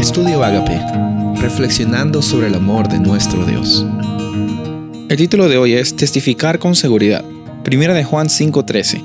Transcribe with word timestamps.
Estudio 0.00 0.42
Agape, 0.42 0.80
reflexionando 1.42 2.22
sobre 2.22 2.46
el 2.46 2.54
amor 2.54 2.88
de 2.88 2.98
nuestro 2.98 3.44
Dios. 3.44 3.84
El 5.10 5.16
título 5.18 5.46
de 5.50 5.58
hoy 5.58 5.74
es 5.74 5.94
Testificar 5.94 6.58
con 6.58 6.74
seguridad. 6.74 7.22
Primera 7.64 7.92
de 7.92 8.02
Juan 8.02 8.30
5:13. 8.30 9.02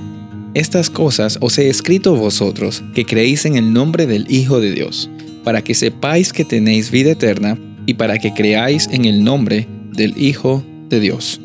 Estas 0.53 0.89
cosas 0.89 1.37
os 1.41 1.57
he 1.57 1.67
escrito 1.67 2.15
vosotros, 2.15 2.81
que 2.93 3.05
creéis 3.05 3.45
en 3.45 3.57
el 3.57 3.73
nombre 3.73 4.07
del 4.07 4.25
Hijo 4.31 4.61
de 4.61 4.71
Dios, 4.71 5.09
para 5.43 5.61
que 5.61 5.75
sepáis 5.75 6.31
que 6.31 6.45
tenéis 6.45 6.91
vida 6.91 7.11
eterna 7.11 7.59
y 7.85 7.95
para 7.95 8.17
que 8.17 8.33
creáis 8.33 8.87
en 8.89 9.03
el 9.03 9.21
nombre 9.21 9.67
del 9.91 10.17
Hijo 10.17 10.63
de 10.87 11.01
Dios. 11.01 11.41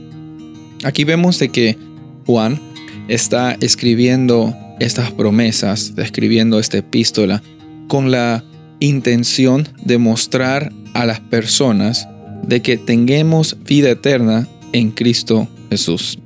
Aquí 0.85 1.03
vemos 1.03 1.41
de 1.41 1.49
que 1.49 1.77
Juan 2.25 2.61
está 3.09 3.57
escribiendo 3.61 4.55
estas 4.79 5.11
promesas, 5.11 5.93
escribiendo 5.97 6.61
esta 6.61 6.79
epístola 6.79 7.43
con 7.89 8.13
la 8.13 8.45
intención 8.81 9.69
de 9.85 9.99
mostrar 9.99 10.73
a 10.95 11.07
las 11.07 11.21
personas 11.21 12.09
de 12.43 12.63
que 12.63 12.77
tengamos 12.77 13.57
vida 13.65 13.91
eterna 13.91 14.49
en 14.73 14.91
Cristo 14.91 15.49
Jesús. 15.71 16.19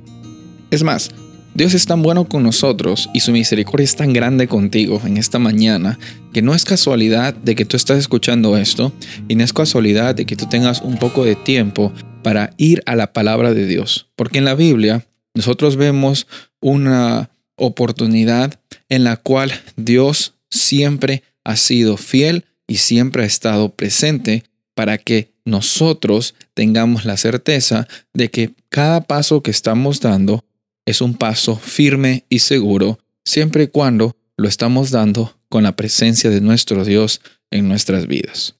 Es 0.71 0.83
más, 0.83 1.11
Dios 1.53 1.73
es 1.73 1.85
tan 1.85 2.01
bueno 2.01 2.25
con 2.25 2.43
nosotros 2.43 3.09
y 3.13 3.21
su 3.21 3.31
misericordia 3.31 3.85
es 3.85 3.95
tan 3.95 4.11
grande 4.11 4.47
contigo 4.47 5.01
en 5.05 5.15
esta 5.15 5.39
mañana 5.39 5.97
que 6.33 6.41
no 6.41 6.53
es 6.53 6.65
casualidad 6.65 7.33
de 7.33 7.55
que 7.55 7.63
tú 7.63 7.77
estás 7.77 7.97
escuchando 7.97 8.57
esto 8.57 8.91
y 9.29 9.35
no 9.35 9.43
es 9.45 9.53
casualidad 9.53 10.15
de 10.15 10.25
que 10.25 10.35
tú 10.35 10.47
tengas 10.47 10.81
un 10.81 10.97
poco 10.97 11.23
de 11.23 11.35
tiempo 11.35 11.93
para 12.23 12.51
ir 12.57 12.83
a 12.85 12.97
la 12.97 13.13
palabra 13.13 13.53
de 13.53 13.67
Dios. 13.67 14.09
Porque 14.17 14.39
en 14.39 14.45
la 14.45 14.55
Biblia 14.55 15.05
nosotros 15.33 15.77
vemos 15.77 16.27
una 16.59 17.29
oportunidad 17.55 18.59
en 18.89 19.05
la 19.05 19.15
cual 19.15 19.53
Dios 19.77 20.33
siempre 20.49 21.23
ha 21.45 21.55
sido 21.55 21.95
fiel 21.95 22.45
y 22.67 22.77
siempre 22.77 23.23
ha 23.23 23.25
estado 23.25 23.69
presente 23.69 24.43
para 24.73 24.97
que 24.97 25.31
nosotros 25.45 26.35
tengamos 26.53 27.05
la 27.05 27.15
certeza 27.15 27.87
de 28.13 28.29
que 28.29 28.53
cada 28.69 29.01
paso 29.01 29.41
que 29.41 29.51
estamos 29.51 30.01
dando 30.01 30.43
es 30.85 31.01
un 31.01 31.13
paso 31.13 31.55
firme 31.55 32.25
y 32.29 32.39
seguro, 32.39 32.99
siempre 33.23 33.63
y 33.63 33.67
cuando 33.67 34.17
lo 34.37 34.49
estamos 34.49 34.91
dando 34.91 35.39
con 35.49 35.63
la 35.63 35.75
presencia 35.75 36.29
de 36.29 36.41
nuestro 36.41 36.83
Dios 36.83 37.21
en 37.51 37.67
nuestras 37.67 38.07
vidas. 38.07 38.55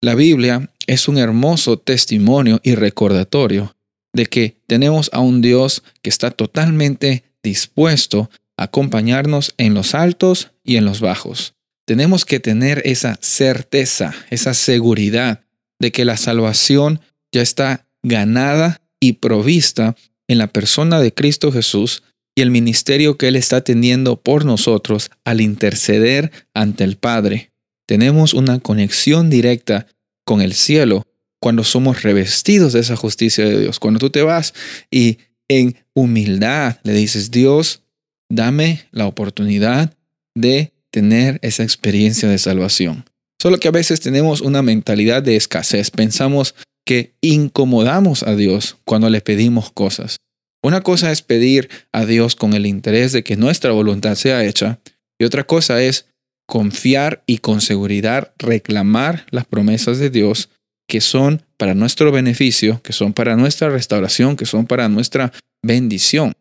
La 0.00 0.14
Biblia 0.14 0.70
es 0.86 1.08
un 1.08 1.18
hermoso 1.18 1.78
testimonio 1.78 2.60
y 2.62 2.74
recordatorio 2.74 3.74
de 4.12 4.26
que 4.26 4.56
tenemos 4.66 5.10
a 5.12 5.20
un 5.20 5.42
Dios 5.42 5.82
que 6.02 6.10
está 6.10 6.30
totalmente 6.30 7.24
dispuesto 7.42 8.30
a 8.56 8.64
acompañarnos 8.64 9.54
en 9.58 9.74
los 9.74 9.94
altos 9.94 10.52
y 10.62 10.76
en 10.76 10.84
los 10.84 11.00
bajos, 11.00 11.54
tenemos 11.86 12.24
que 12.24 12.40
tener 12.40 12.82
esa 12.84 13.18
certeza, 13.20 14.14
esa 14.30 14.54
seguridad 14.54 15.44
de 15.80 15.92
que 15.92 16.04
la 16.04 16.16
salvación 16.16 17.00
ya 17.32 17.42
está 17.42 17.86
ganada 18.02 18.82
y 19.00 19.14
provista 19.14 19.96
en 20.28 20.38
la 20.38 20.46
persona 20.46 21.00
de 21.00 21.12
Cristo 21.12 21.52
Jesús 21.52 22.02
y 22.36 22.42
el 22.42 22.50
ministerio 22.50 23.16
que 23.16 23.28
Él 23.28 23.36
está 23.36 23.62
teniendo 23.62 24.20
por 24.20 24.44
nosotros 24.44 25.10
al 25.24 25.40
interceder 25.40 26.32
ante 26.54 26.84
el 26.84 26.96
Padre. 26.96 27.52
Tenemos 27.86 28.34
una 28.34 28.60
conexión 28.60 29.30
directa 29.30 29.86
con 30.24 30.40
el 30.40 30.54
cielo 30.54 31.06
cuando 31.40 31.64
somos 31.64 32.02
revestidos 32.02 32.72
de 32.72 32.80
esa 32.80 32.96
justicia 32.96 33.44
de 33.44 33.60
Dios. 33.60 33.78
Cuando 33.78 34.00
tú 34.00 34.10
te 34.10 34.22
vas 34.22 34.54
y 34.90 35.18
en 35.48 35.76
humildad 35.92 36.78
le 36.82 36.94
dices, 36.94 37.30
Dios, 37.30 37.82
dame 38.30 38.86
la 38.90 39.06
oportunidad 39.06 39.94
de 40.34 40.73
tener 40.94 41.40
esa 41.42 41.64
experiencia 41.64 42.28
de 42.28 42.38
salvación. 42.38 43.04
Solo 43.42 43.58
que 43.58 43.66
a 43.66 43.72
veces 43.72 43.98
tenemos 43.98 44.40
una 44.40 44.62
mentalidad 44.62 45.24
de 45.24 45.34
escasez. 45.34 45.90
Pensamos 45.90 46.54
que 46.86 47.16
incomodamos 47.20 48.22
a 48.22 48.36
Dios 48.36 48.76
cuando 48.84 49.10
le 49.10 49.20
pedimos 49.20 49.72
cosas. 49.72 50.18
Una 50.62 50.82
cosa 50.82 51.10
es 51.10 51.20
pedir 51.20 51.68
a 51.90 52.06
Dios 52.06 52.36
con 52.36 52.54
el 52.54 52.64
interés 52.64 53.10
de 53.10 53.24
que 53.24 53.34
nuestra 53.34 53.72
voluntad 53.72 54.14
sea 54.14 54.44
hecha 54.44 54.78
y 55.18 55.24
otra 55.24 55.42
cosa 55.42 55.82
es 55.82 56.06
confiar 56.46 57.24
y 57.26 57.38
con 57.38 57.60
seguridad 57.60 58.32
reclamar 58.38 59.26
las 59.30 59.46
promesas 59.46 59.98
de 59.98 60.10
Dios 60.10 60.48
que 60.88 61.00
son 61.00 61.42
para 61.56 61.74
nuestro 61.74 62.12
beneficio, 62.12 62.80
que 62.84 62.92
son 62.92 63.12
para 63.14 63.34
nuestra 63.34 63.68
restauración, 63.68 64.36
que 64.36 64.46
son 64.46 64.66
para 64.66 64.88
nuestra 64.88 65.32
bendición. 65.60 66.34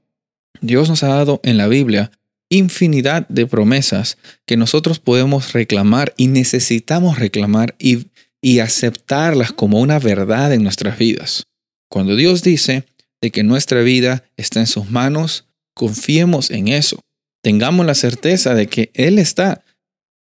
Dios 0.61 0.89
nos 0.89 1.01
ha 1.01 1.07
dado 1.07 1.41
en 1.43 1.57
la 1.57 1.67
Biblia 1.67 2.11
infinidad 2.55 3.27
de 3.27 3.47
promesas 3.47 4.17
que 4.45 4.57
nosotros 4.57 4.99
podemos 4.99 5.53
reclamar 5.53 6.13
y 6.17 6.27
necesitamos 6.27 7.19
reclamar 7.19 7.75
y, 7.79 8.07
y 8.41 8.59
aceptarlas 8.59 9.51
como 9.51 9.79
una 9.79 9.99
verdad 9.99 10.53
en 10.53 10.63
nuestras 10.63 10.97
vidas. 10.97 11.47
Cuando 11.89 12.15
Dios 12.15 12.43
dice 12.43 12.85
de 13.21 13.31
que 13.31 13.43
nuestra 13.43 13.81
vida 13.81 14.23
está 14.37 14.59
en 14.59 14.67
sus 14.67 14.89
manos, 14.89 15.45
confiemos 15.73 16.51
en 16.51 16.67
eso. 16.67 16.99
Tengamos 17.41 17.85
la 17.85 17.95
certeza 17.95 18.55
de 18.55 18.67
que 18.67 18.91
Él 18.93 19.19
está 19.19 19.63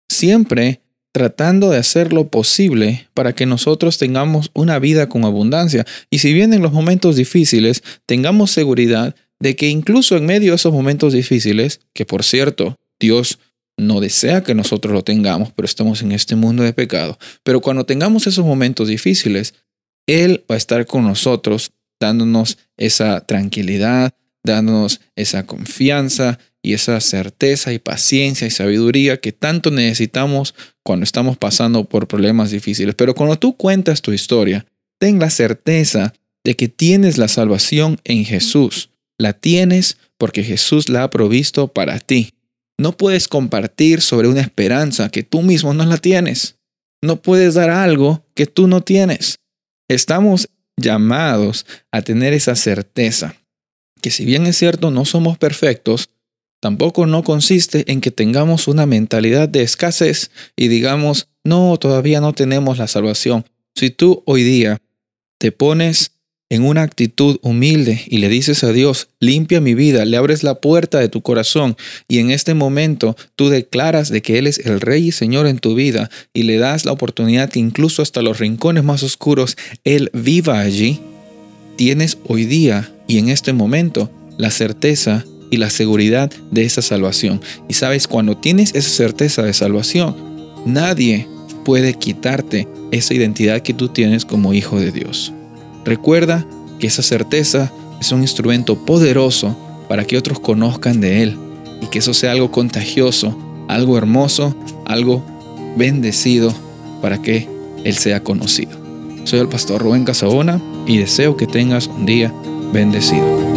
siempre 0.09 0.81
tratando 1.13 1.69
de 1.69 1.77
hacer 1.77 2.13
lo 2.13 2.29
posible 2.29 3.07
para 3.13 3.33
que 3.33 3.45
nosotros 3.45 3.97
tengamos 3.97 4.49
una 4.53 4.79
vida 4.79 5.09
con 5.09 5.25
abundancia. 5.25 5.85
Y 6.09 6.19
si 6.19 6.33
vienen 6.33 6.61
los 6.61 6.71
momentos 6.71 7.15
difíciles, 7.15 7.83
tengamos 8.05 8.51
seguridad 8.51 9.15
de 9.41 9.55
que 9.55 9.67
incluso 9.67 10.15
en 10.15 10.25
medio 10.25 10.51
de 10.51 10.55
esos 10.55 10.71
momentos 10.71 11.13
difíciles, 11.13 11.81
que 11.93 12.05
por 12.05 12.23
cierto, 12.23 12.77
Dios 12.99 13.39
no 13.75 13.99
desea 13.99 14.43
que 14.43 14.53
nosotros 14.53 14.93
lo 14.93 15.03
tengamos, 15.03 15.51
pero 15.51 15.65
estamos 15.65 16.03
en 16.03 16.11
este 16.11 16.35
mundo 16.35 16.63
de 16.63 16.73
pecado, 16.73 17.17
pero 17.43 17.59
cuando 17.59 17.85
tengamos 17.85 18.27
esos 18.27 18.45
momentos 18.45 18.87
difíciles, 18.87 19.55
Él 20.07 20.45
va 20.49 20.55
a 20.55 20.57
estar 20.57 20.85
con 20.85 21.03
nosotros 21.03 21.71
dándonos 21.99 22.59
esa 22.77 23.25
tranquilidad, 23.25 24.13
dándonos 24.43 25.01
esa 25.15 25.45
confianza 25.47 26.37
y 26.61 26.73
esa 26.73 26.99
certeza 26.99 27.73
y 27.73 27.79
paciencia 27.79 28.45
y 28.45 28.51
sabiduría 28.51 29.19
que 29.19 29.31
tanto 29.31 29.71
necesitamos 29.71 30.53
cuando 30.83 31.03
estamos 31.03 31.37
pasando 31.37 31.85
por 31.85 32.07
problemas 32.07 32.51
difíciles. 32.51 32.93
Pero 32.93 33.15
cuando 33.15 33.37
tú 33.37 33.57
cuentas 33.57 34.03
tu 34.03 34.13
historia, 34.13 34.65
ten 34.99 35.19
la 35.19 35.31
certeza 35.31 36.13
de 36.43 36.55
que 36.55 36.67
tienes 36.67 37.17
la 37.17 37.27
salvación 37.27 37.99
en 38.03 38.25
Jesús 38.25 38.90
la 39.21 39.33
tienes 39.33 39.97
porque 40.17 40.43
Jesús 40.43 40.89
la 40.89 41.03
ha 41.03 41.09
provisto 41.09 41.67
para 41.67 41.99
ti. 41.99 42.33
No 42.77 42.97
puedes 42.97 43.27
compartir 43.27 44.01
sobre 44.01 44.27
una 44.27 44.41
esperanza 44.41 45.09
que 45.09 45.23
tú 45.23 45.41
mismo 45.41 45.73
no 45.73 45.85
la 45.85 45.97
tienes. 45.97 46.57
No 47.01 47.21
puedes 47.21 47.53
dar 47.53 47.69
algo 47.69 48.25
que 48.33 48.45
tú 48.45 48.67
no 48.67 48.81
tienes. 48.81 49.39
Estamos 49.87 50.49
llamados 50.77 51.65
a 51.91 52.01
tener 52.01 52.33
esa 52.33 52.55
certeza, 52.55 53.35
que 54.01 54.11
si 54.11 54.25
bien 54.25 54.47
es 54.47 54.57
cierto 54.57 54.89
no 54.89 55.05
somos 55.05 55.37
perfectos, 55.37 56.09
tampoco 56.59 57.05
no 57.05 57.23
consiste 57.23 57.91
en 57.91 58.01
que 58.01 58.11
tengamos 58.11 58.67
una 58.67 58.85
mentalidad 58.85 59.49
de 59.49 59.63
escasez 59.63 60.31
y 60.55 60.67
digamos, 60.67 61.27
no, 61.43 61.77
todavía 61.77 62.21
no 62.21 62.33
tenemos 62.33 62.77
la 62.77 62.87
salvación. 62.87 63.45
Si 63.75 63.89
tú 63.89 64.23
hoy 64.25 64.43
día 64.43 64.81
te 65.39 65.51
pones 65.51 66.10
en 66.51 66.65
una 66.65 66.81
actitud 66.81 67.39
humilde 67.41 68.01
y 68.07 68.17
le 68.17 68.27
dices 68.27 68.65
a 68.65 68.73
Dios, 68.73 69.07
limpia 69.21 69.61
mi 69.61 69.73
vida, 69.73 70.03
le 70.03 70.17
abres 70.17 70.43
la 70.43 70.55
puerta 70.55 70.99
de 70.99 71.07
tu 71.07 71.21
corazón 71.21 71.77
y 72.09 72.19
en 72.19 72.29
este 72.29 72.53
momento 72.53 73.15
tú 73.37 73.47
declaras 73.47 74.09
de 74.09 74.21
que 74.21 74.37
Él 74.37 74.47
es 74.47 74.59
el 74.59 74.81
Rey 74.81 75.07
y 75.07 75.11
Señor 75.13 75.47
en 75.47 75.59
tu 75.59 75.75
vida 75.75 76.09
y 76.33 76.43
le 76.43 76.57
das 76.57 76.83
la 76.83 76.91
oportunidad 76.91 77.49
que 77.49 77.59
incluso 77.59 78.01
hasta 78.01 78.21
los 78.21 78.39
rincones 78.39 78.83
más 78.83 79.01
oscuros 79.01 79.55
Él 79.85 80.11
viva 80.13 80.59
allí, 80.59 80.99
tienes 81.77 82.17
hoy 82.27 82.43
día 82.43 82.91
y 83.07 83.17
en 83.17 83.29
este 83.29 83.53
momento 83.53 84.11
la 84.37 84.51
certeza 84.51 85.23
y 85.51 85.55
la 85.55 85.69
seguridad 85.69 86.29
de 86.51 86.65
esa 86.65 86.81
salvación. 86.81 87.39
Y 87.69 87.75
sabes, 87.75 88.09
cuando 88.09 88.35
tienes 88.35 88.75
esa 88.75 88.89
certeza 88.89 89.43
de 89.43 89.53
salvación, 89.53 90.17
nadie 90.65 91.27
puede 91.63 91.93
quitarte 91.93 92.67
esa 92.91 93.13
identidad 93.13 93.61
que 93.61 93.73
tú 93.73 93.87
tienes 93.87 94.25
como 94.25 94.53
hijo 94.53 94.81
de 94.81 94.91
Dios. 94.91 95.31
Recuerda 95.83 96.45
que 96.79 96.87
esa 96.87 97.01
certeza 97.01 97.71
es 97.99 98.11
un 98.11 98.21
instrumento 98.21 98.75
poderoso 98.75 99.55
para 99.87 100.05
que 100.05 100.17
otros 100.17 100.39
conozcan 100.39 101.01
de 101.01 101.23
Él 101.23 101.37
y 101.81 101.87
que 101.87 101.99
eso 101.99 102.13
sea 102.13 102.31
algo 102.31 102.51
contagioso, 102.51 103.37
algo 103.67 103.97
hermoso, 103.97 104.55
algo 104.85 105.23
bendecido 105.77 106.53
para 107.01 107.21
que 107.21 107.47
Él 107.83 107.95
sea 107.95 108.23
conocido. 108.23 108.71
Soy 109.23 109.39
el 109.39 109.47
pastor 109.47 109.81
Rubén 109.81 110.05
Casabona 110.05 110.61
y 110.85 110.97
deseo 110.97 111.37
que 111.37 111.47
tengas 111.47 111.87
un 111.87 112.05
día 112.05 112.33
bendecido. 112.73 113.50